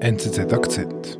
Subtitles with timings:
[0.00, 1.18] NZZ Akzent.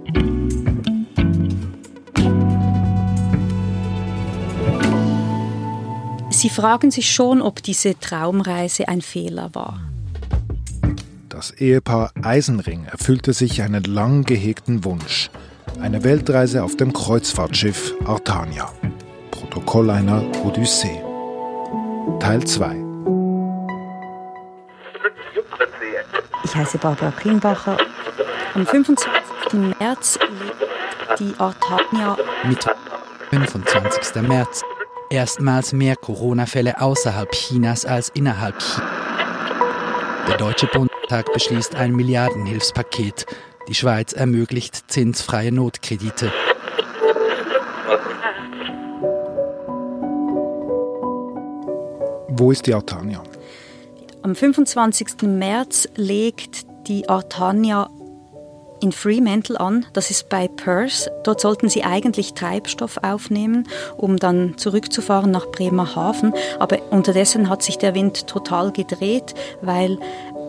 [6.28, 9.80] Sie fragen sich schon, ob diese Traumreise ein Fehler war.
[11.30, 15.30] Das Ehepaar Eisenring erfüllte sich einen lang gehegten Wunsch.
[15.80, 18.70] Eine Weltreise auf dem Kreuzfahrtschiff Artania.
[19.30, 21.00] Protokoll einer Odyssee.
[22.20, 22.76] Teil 2.
[26.44, 27.78] Ich heiße Barbara Klimbacher.
[28.56, 29.52] Am 25.
[29.78, 32.16] März legt die Artania
[32.48, 32.72] Mittwoch,
[33.28, 34.22] 25.
[34.22, 34.62] März.
[35.10, 38.90] Erstmals mehr Corona-Fälle außerhalb Chinas als innerhalb Chinas.
[40.26, 43.26] Der Deutsche Bundestag beschließt ein Milliardenhilfspaket.
[43.68, 46.32] Die Schweiz ermöglicht zinsfreie Notkredite.
[52.28, 53.22] Wo ist die Artania?
[54.22, 55.24] Am 25.
[55.24, 57.90] März legt die Artania
[58.80, 59.86] in Fremantle an.
[59.92, 61.10] Das ist bei Perth.
[61.24, 66.34] Dort sollten sie eigentlich Treibstoff aufnehmen, um dann zurückzufahren nach Bremerhaven.
[66.58, 69.98] Aber unterdessen hat sich der Wind total gedreht, weil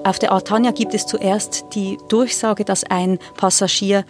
[0.03, 4.05] auf der Artania gibt es zuerst die Durchsage, dass ein Passagier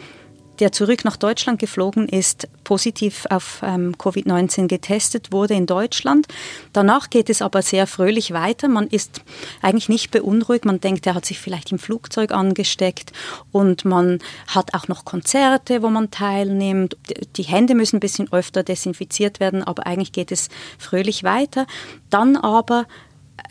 [0.59, 6.27] der zurück nach Deutschland geflogen ist, positiv auf ähm, Covid-19 getestet wurde in Deutschland.
[6.73, 8.67] Danach geht es aber sehr fröhlich weiter.
[8.67, 9.22] Man ist
[9.61, 10.66] eigentlich nicht beunruhigt.
[10.66, 13.11] Man denkt, er hat sich vielleicht im Flugzeug angesteckt
[13.52, 16.97] und man hat auch noch Konzerte, wo man teilnimmt.
[17.35, 21.67] Die Hände müssen ein bisschen öfter desinfiziert werden, aber eigentlich geht es fröhlich weiter.
[22.09, 22.85] Dann aber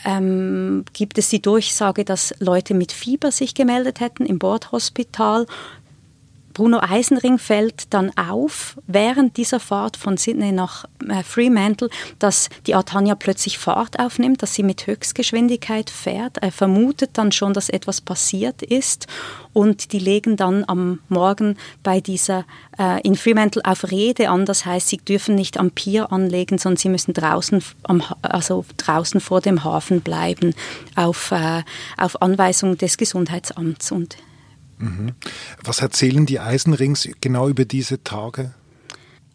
[0.05, 5.47] ähm, gibt es die Durchsage, dass Leute mit Fieber sich gemeldet hätten im Bordhospital.
[6.57, 12.75] Bruno Eisenring fällt dann auf während dieser Fahrt von Sydney nach äh, Fremantle, dass die
[12.75, 16.39] Artania plötzlich Fahrt aufnimmt, dass sie mit Höchstgeschwindigkeit fährt.
[16.39, 19.07] Er vermutet dann schon, dass etwas passiert ist
[19.53, 22.47] und die legen dann am Morgen bei dieser
[22.79, 24.47] äh, in Fremantle auf Rede an.
[24.47, 29.21] Das heißt, sie dürfen nicht am Pier anlegen, sondern sie müssen draußen, am, also draußen
[29.21, 30.55] vor dem Hafen bleiben
[30.95, 31.65] auf, äh,
[31.99, 34.17] auf Anweisung des Gesundheitsamts und
[34.79, 35.13] Mhm.
[35.63, 38.55] Was erzählen die Eisenrings genau über diese Tage?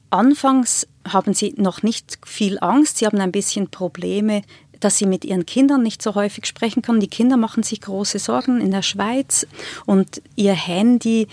[0.10, 4.44] Anfangs haben sie noch nicht viel Angst, sie haben ein bisschen Probleme,
[4.82, 7.00] dass sie mit ihren Kindern nicht so häufig sprechen können.
[7.00, 9.48] Die Kinder machen sich große Sorgen in der Schweiz
[9.86, 11.28] und ihr Handy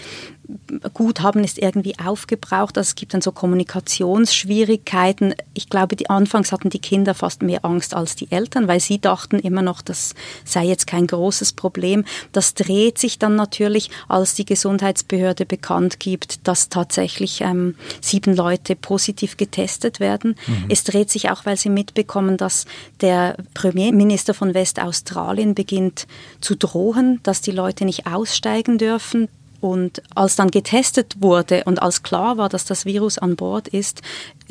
[0.95, 2.79] Guthaben ist irgendwie aufgebraucht.
[2.79, 5.35] Also es gibt dann so Kommunikationsschwierigkeiten.
[5.53, 8.99] Ich glaube, die anfangs hatten die Kinder fast mehr Angst als die Eltern, weil sie
[8.99, 10.15] dachten immer noch, das
[10.45, 12.05] sei jetzt kein großes Problem.
[12.33, 18.75] Das dreht sich dann natürlich, als die Gesundheitsbehörde bekannt gibt, dass tatsächlich ähm, sieben Leute
[18.75, 20.35] positiv getestet werden.
[20.47, 20.65] Mhm.
[20.71, 22.65] Es dreht sich auch, weil sie mitbekommen, dass
[23.03, 26.07] der Premierminister von Westaustralien beginnt
[26.41, 29.29] zu drohen, dass die Leute nicht aussteigen dürfen.
[29.61, 34.03] Und als dann getestet wurde und als klar war, dass das Virus an Bord ist,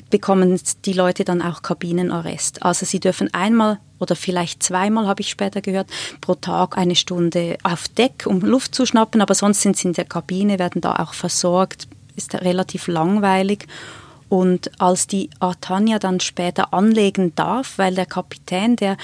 [0.10, 2.64] bekommen die Leute dann auch Kabinenarrest.
[2.64, 5.88] Also sie dürfen einmal oder vielleicht zweimal, habe ich später gehört,
[6.22, 9.94] pro Tag eine Stunde auf Deck, um Luft zu schnappen, aber sonst sind sie in
[9.94, 13.66] der Kabine, werden da auch versorgt, ist relativ langweilig.
[14.30, 18.98] Und als die Artania dann später anlegen darf, weil der Kapitän, der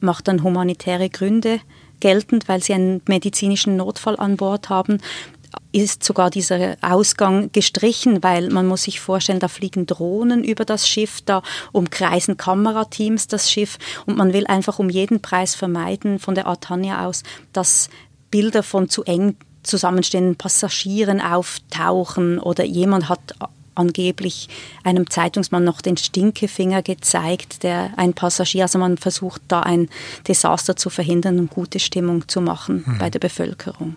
[0.00, 1.60] macht dann humanitäre Gründe
[2.00, 4.98] geltend, weil sie einen medizinischen Notfall an Bord haben,
[5.72, 10.88] ist sogar dieser Ausgang gestrichen, weil man muss sich vorstellen, da fliegen Drohnen über das
[10.88, 11.42] Schiff, da
[11.72, 17.06] umkreisen Kamerateams das Schiff und man will einfach um jeden Preis vermeiden von der Artania
[17.06, 17.22] aus,
[17.52, 17.88] dass
[18.30, 23.34] Bilder von zu eng zusammenstehenden Passagieren auftauchen oder jemand hat
[23.74, 24.48] angeblich
[24.84, 29.88] einem Zeitungsmann noch den Stinkefinger gezeigt, der ein Passagier, also man versucht da ein
[30.28, 32.98] Desaster zu verhindern und gute Stimmung zu machen mhm.
[32.98, 33.96] bei der Bevölkerung.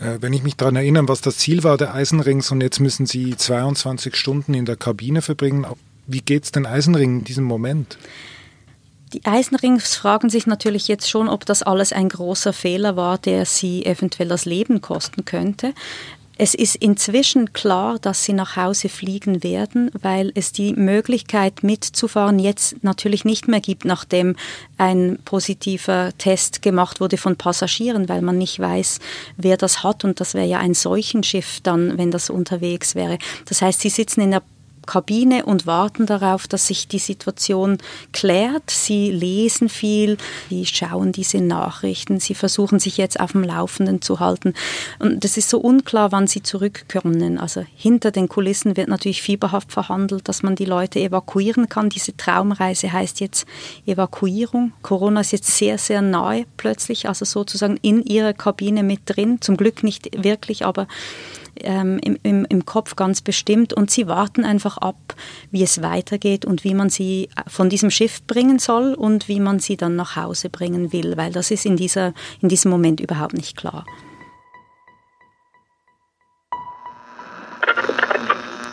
[0.00, 3.06] Äh, wenn ich mich daran erinnere, was das Ziel war der Eisenrings und jetzt müssen
[3.06, 5.66] Sie 22 Stunden in der Kabine verbringen,
[6.06, 7.98] wie geht es den Eisenring in diesem Moment?
[9.12, 13.44] Die Eisenrings fragen sich natürlich jetzt schon, ob das alles ein großer Fehler war, der
[13.44, 15.74] sie eventuell das Leben kosten könnte.
[16.38, 22.38] Es ist inzwischen klar, dass sie nach Hause fliegen werden, weil es die Möglichkeit mitzufahren
[22.38, 24.36] jetzt natürlich nicht mehr gibt, nachdem
[24.78, 28.98] ein positiver Test gemacht wurde von Passagieren, weil man nicht weiß,
[29.36, 30.04] wer das hat.
[30.04, 33.18] Und das wäre ja ein Seuchenschiff dann, wenn das unterwegs wäre.
[33.44, 34.42] Das heißt, sie sitzen in der
[34.86, 37.78] Kabine und warten darauf, dass sich die Situation
[38.12, 38.70] klärt.
[38.70, 40.16] Sie lesen viel,
[40.48, 44.54] sie schauen diese Nachrichten, sie versuchen sich jetzt auf dem Laufenden zu halten.
[44.98, 47.38] Und es ist so unklar, wann sie zurückkommen.
[47.38, 51.88] Also hinter den Kulissen wird natürlich fieberhaft verhandelt, dass man die Leute evakuieren kann.
[51.88, 53.46] Diese Traumreise heißt jetzt
[53.86, 54.72] Evakuierung.
[54.82, 59.40] Corona ist jetzt sehr, sehr nahe plötzlich, also sozusagen in ihrer Kabine mit drin.
[59.40, 60.86] Zum Glück nicht wirklich, aber
[61.60, 65.14] ähm, im, im, im Kopf ganz bestimmt und sie warten einfach ab,
[65.50, 69.58] wie es weitergeht und wie man sie von diesem Schiff bringen soll und wie man
[69.58, 73.34] sie dann nach Hause bringen will, weil das ist in, dieser, in diesem Moment überhaupt
[73.34, 73.84] nicht klar.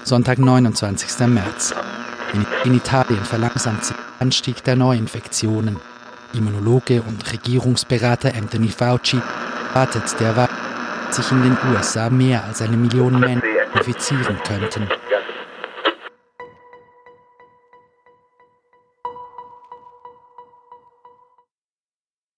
[0.03, 1.27] Sonntag, 29.
[1.27, 1.75] März.
[2.33, 5.77] In, in Italien verlangsamt sich der Anstieg der Neuinfektionen.
[6.33, 9.21] Immunologe und Regierungsberater Anthony Fauci
[9.73, 10.49] wartet derweil
[11.13, 14.87] sich in den USA mehr als eine Million Menschen infizieren könnten.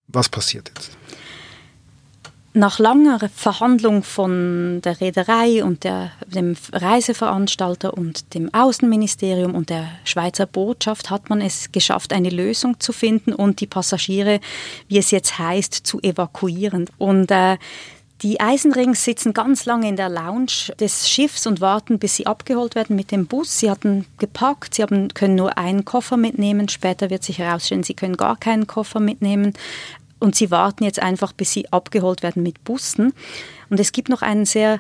[0.08, 0.98] Was passiert jetzt?
[2.54, 9.88] Nach langer Verhandlung von der Reederei und der, dem Reiseveranstalter und dem Außenministerium und der
[10.04, 14.42] Schweizer Botschaft hat man es geschafft, eine Lösung zu finden und die Passagiere,
[14.90, 16.90] wie es jetzt heißt, zu evakuieren.
[16.98, 17.58] Und äh,
[18.22, 22.76] die Eisenrings sitzen ganz lange in der Lounge des Schiffs und warten, bis sie abgeholt
[22.76, 23.60] werden mit dem Bus.
[23.60, 26.70] Sie hatten gepackt, sie haben, können nur einen Koffer mitnehmen.
[26.70, 29.54] Später wird sich herausstellen, sie können gar keinen Koffer mitnehmen.
[30.20, 33.12] Und sie warten jetzt einfach, bis sie abgeholt werden mit Bussen.
[33.72, 34.80] Und es gibt noch einen sehr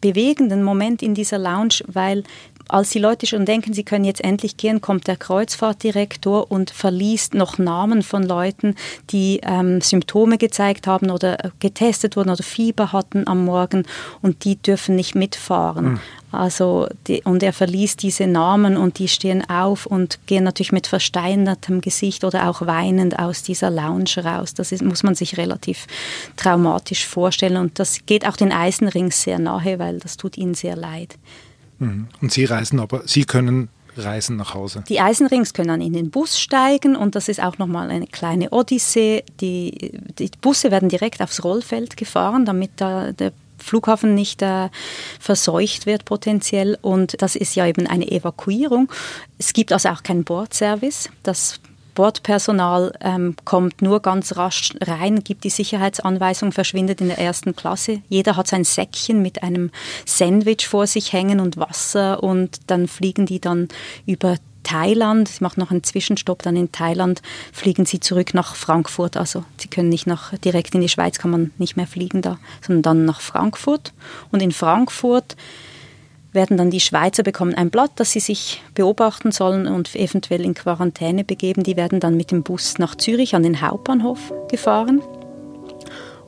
[0.00, 2.24] bewegenden Moment in dieser Lounge, weil
[2.68, 7.34] als die Leute schon denken, sie können jetzt endlich gehen, kommt der Kreuzfahrtdirektor und verliest
[7.34, 8.74] noch Namen von Leuten,
[9.10, 13.84] die ähm, Symptome gezeigt haben oder äh, getestet wurden oder Fieber hatten am Morgen
[14.20, 15.84] und die dürfen nicht mitfahren.
[15.84, 16.00] Mhm.
[16.32, 20.86] Also die, und er verliest diese Namen und die stehen auf und gehen natürlich mit
[20.86, 24.52] versteinertem Gesicht oder auch weinend aus dieser Lounge raus.
[24.52, 25.86] Das ist, muss man sich relativ
[26.36, 30.76] traumatisch vorstellen und das geht auch den Eisenrings sehr nahe, weil das tut ihnen sehr
[30.76, 31.16] leid.
[31.78, 32.08] Mhm.
[32.20, 34.84] Und Sie reisen aber, Sie können reisen nach Hause.
[34.88, 38.50] Die Eisenrings können dann in den Bus steigen und das ist auch nochmal eine kleine
[38.50, 39.24] Odyssee.
[39.40, 44.68] Die, die Busse werden direkt aufs Rollfeld gefahren, damit da der Flughafen nicht äh,
[45.18, 46.78] verseucht wird potenziell.
[46.82, 48.92] Und das ist ja eben eine Evakuierung.
[49.38, 51.08] Es gibt also auch keinen Bordservice.
[51.22, 51.60] Das
[51.96, 58.02] Bordpersonal ähm, kommt nur ganz rasch rein, gibt die Sicherheitsanweisung, verschwindet in der ersten Klasse.
[58.08, 59.70] Jeder hat sein Säckchen mit einem
[60.04, 63.68] Sandwich vor sich hängen und Wasser und dann fliegen die dann
[64.06, 67.22] über Thailand, sie machen noch einen Zwischenstopp dann in Thailand,
[67.52, 69.16] fliegen sie zurück nach Frankfurt.
[69.16, 72.38] Also sie können nicht nach, direkt in die Schweiz kann man nicht mehr fliegen da,
[72.60, 73.92] sondern dann nach Frankfurt.
[74.32, 75.36] Und in Frankfurt
[76.36, 80.54] werden dann die Schweizer bekommen ein Blatt, das sie sich beobachten sollen und eventuell in
[80.54, 81.64] Quarantäne begeben.
[81.64, 85.02] Die werden dann mit dem Bus nach Zürich an den Hauptbahnhof gefahren.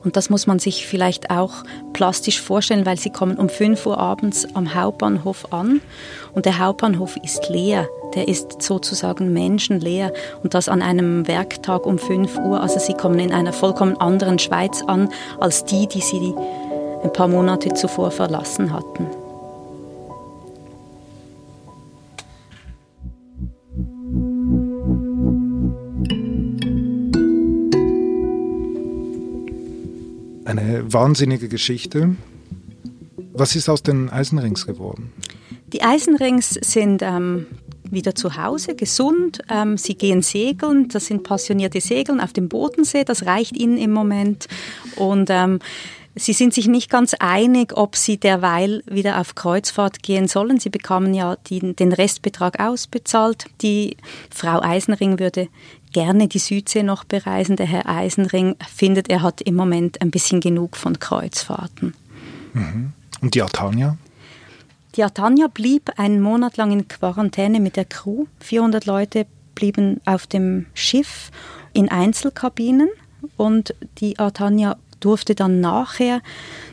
[0.03, 1.63] Und das muss man sich vielleicht auch
[1.93, 5.81] plastisch vorstellen, weil sie kommen um 5 Uhr abends am Hauptbahnhof an
[6.33, 7.87] und der Hauptbahnhof ist leer.
[8.15, 12.61] Der ist sozusagen menschenleer und das an einem Werktag um 5 Uhr.
[12.61, 15.09] Also sie kommen in einer vollkommen anderen Schweiz an
[15.39, 16.33] als die, die sie
[17.03, 19.07] ein paar Monate zuvor verlassen hatten.
[30.93, 32.15] Wahnsinnige Geschichte.
[33.33, 35.11] Was ist aus den Eisenrings geworden?
[35.67, 37.45] Die Eisenrings sind ähm,
[37.83, 39.39] wieder zu Hause, gesund.
[39.49, 40.87] Ähm, sie gehen segeln.
[40.89, 43.03] Das sind passionierte Segeln auf dem Bodensee.
[43.03, 44.47] Das reicht ihnen im Moment.
[44.95, 45.59] Und ähm,
[46.15, 50.59] Sie sind sich nicht ganz einig, ob Sie derweil wieder auf Kreuzfahrt gehen sollen.
[50.59, 53.45] Sie bekamen ja die, den Restbetrag ausbezahlt.
[53.61, 53.95] Die
[54.29, 55.47] Frau Eisenring würde
[55.93, 57.55] gerne die Südsee noch bereisen.
[57.55, 61.93] Der Herr Eisenring findet, er hat im Moment ein bisschen genug von Kreuzfahrten.
[62.53, 62.93] Mhm.
[63.21, 63.97] Und die Artania?
[64.95, 68.25] Die Artania blieb einen Monat lang in Quarantäne mit der Crew.
[68.39, 71.31] 400 Leute blieben auf dem Schiff
[71.73, 72.89] in Einzelkabinen
[73.37, 76.21] und die Artania durfte dann nachher,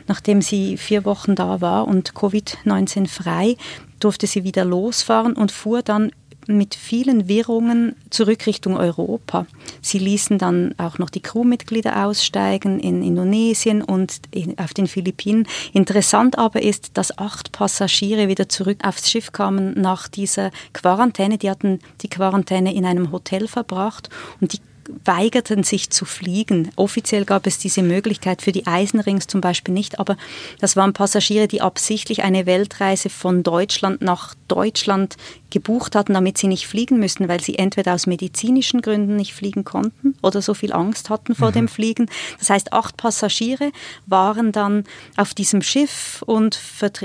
[0.07, 3.55] nachdem sie vier Wochen da war und Covid-19 frei,
[3.99, 6.11] durfte sie wieder losfahren und fuhr dann
[6.47, 9.45] mit vielen Wirrungen zurück Richtung Europa.
[9.81, 15.47] Sie ließen dann auch noch die Crewmitglieder aussteigen in Indonesien und in, auf den Philippinen.
[15.73, 21.37] Interessant aber ist, dass acht Passagiere wieder zurück aufs Schiff kamen nach dieser Quarantäne.
[21.37, 24.59] Die hatten die Quarantäne in einem Hotel verbracht und die
[25.05, 26.71] weigerten sich zu fliegen.
[26.75, 30.17] Offiziell gab es diese Möglichkeit für die Eisenrings zum Beispiel nicht, aber
[30.59, 35.17] das waren Passagiere, die absichtlich eine Weltreise von Deutschland nach Deutschland
[35.49, 39.63] gebucht hatten, damit sie nicht fliegen müssten, weil sie entweder aus medizinischen Gründen nicht fliegen
[39.63, 41.53] konnten oder so viel Angst hatten vor mhm.
[41.53, 42.09] dem Fliegen.
[42.39, 43.71] Das heißt, acht Passagiere
[44.05, 44.83] waren dann
[45.15, 46.59] auf diesem Schiff und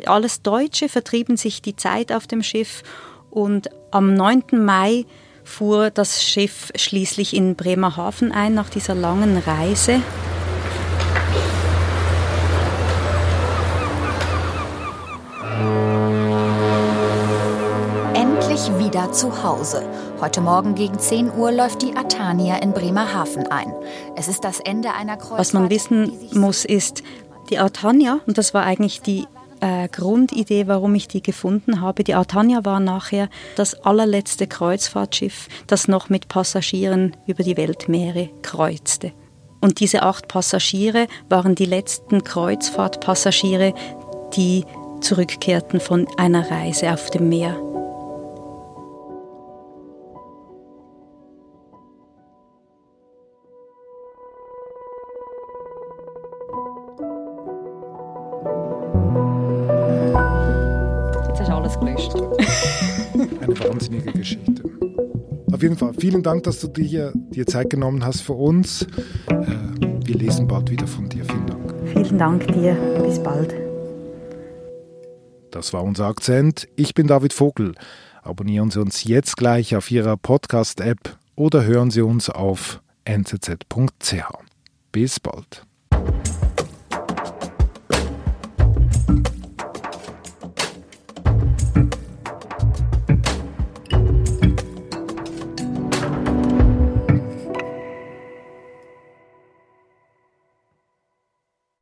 [0.07, 2.83] alles Deutsche vertrieben sich die Zeit auf dem Schiff
[3.31, 4.43] und am 9.
[4.53, 5.07] Mai
[5.45, 10.01] fuhr das Schiff schließlich in Bremerhaven ein nach dieser langen Reise.
[18.15, 19.83] Endlich wieder zu Hause.
[20.21, 23.73] Heute Morgen gegen 10 Uhr läuft die Atania in Bremerhaven ein.
[24.17, 25.39] Es ist das Ende einer Kreuzfahrt.
[25.41, 27.03] Was man wissen muss, ist,
[27.51, 29.27] die Artania, und das war eigentlich die
[29.63, 32.05] äh, Grundidee, warum ich die gefunden habe.
[32.05, 39.13] Die Artania war nachher das allerletzte Kreuzfahrtschiff, das noch mit Passagieren über die Weltmeere kreuzte.
[39.61, 43.73] Und diese acht Passagiere waren die letzten Kreuzfahrtpassagiere,
[44.35, 44.65] die
[45.01, 47.72] zurückkehrten von einer Reise auf dem Meer.
[63.69, 64.63] wahnsinnige Geschichte.
[65.53, 68.83] Auf jeden Fall, vielen Dank, dass du dir, dir Zeit genommen hast für uns.
[69.29, 69.47] Äh,
[70.05, 71.25] wir lesen bald wieder von dir.
[71.25, 71.75] Vielen Dank.
[71.93, 72.75] Vielen Dank dir.
[73.05, 73.55] Bis bald.
[75.51, 76.67] Das war unser Akzent.
[76.77, 77.75] Ich bin David Vogel.
[78.23, 84.15] Abonnieren Sie uns jetzt gleich auf Ihrer Podcast-App oder hören Sie uns auf nzz.ch.
[84.93, 85.67] Bis bald.